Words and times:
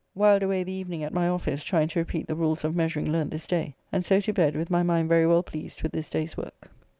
Whiled 0.15 0.41
away 0.41 0.63
the 0.63 0.71
evening 0.71 1.03
at 1.03 1.13
my 1.13 1.27
office 1.27 1.63
trying 1.63 1.87
to 1.89 1.99
repeat 1.99 2.25
the 2.25 2.33
rules 2.33 2.63
of 2.63 2.75
measuring 2.75 3.11
learnt 3.11 3.29
this 3.29 3.45
day, 3.45 3.75
and 3.91 4.03
so 4.03 4.19
to 4.21 4.33
bed 4.33 4.55
with 4.55 4.71
my 4.71 4.81
mind 4.81 5.07
very 5.09 5.27
well 5.27 5.43
pleased 5.43 5.83
with 5.83 5.91
this 5.91 6.09
day's 6.09 6.35
work. 6.35 6.71